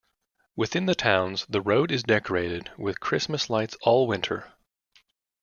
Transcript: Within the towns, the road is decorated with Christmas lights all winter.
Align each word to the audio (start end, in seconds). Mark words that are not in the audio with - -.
Within 0.55 0.87
the 0.87 0.95
towns, 0.95 1.45
the 1.47 1.61
road 1.61 1.91
is 1.91 2.01
decorated 2.01 2.71
with 2.75 2.99
Christmas 2.99 3.51
lights 3.51 3.77
all 3.83 4.07
winter. 4.07 4.51